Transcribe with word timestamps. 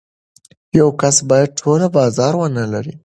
یو 0.77 0.89
کس 1.01 1.15
باید 1.29 1.49
ټول 1.59 1.81
بازار 1.97 2.33
ونلري. 2.37 2.93